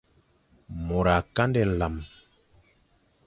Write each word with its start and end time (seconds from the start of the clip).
Mor 0.87 1.07
a 1.13 1.15
kandé 1.35 1.61
nlan. 1.69 1.95